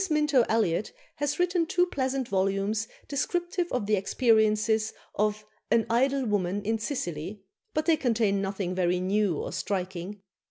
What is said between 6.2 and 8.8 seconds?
Woman in Sicily," but they contain nothing